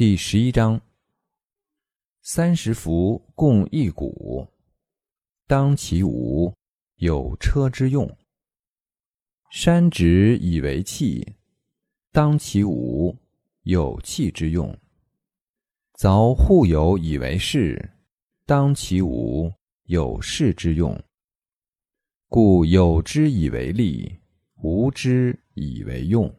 [0.00, 0.80] 第十一章：
[2.22, 4.48] 三十辐共一毂，
[5.46, 6.50] 当其无，
[6.96, 8.10] 有车之用。
[9.50, 11.34] 山直以为器，
[12.12, 13.14] 当其无，
[13.64, 14.74] 有器之用。
[15.98, 17.90] 凿户有以为室，
[18.46, 19.52] 当其无，
[19.84, 20.98] 有室之用。
[22.26, 24.18] 故有之以为利，
[24.62, 26.34] 无之以为用。